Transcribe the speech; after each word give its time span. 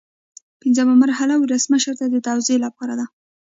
پنځمه 0.61 0.93
مرحله 1.03 1.33
ولسمشر 1.37 1.93
ته 1.99 2.05
د 2.09 2.15
توشیح 2.27 2.57
لپاره 2.65 2.93
ده. 2.99 3.05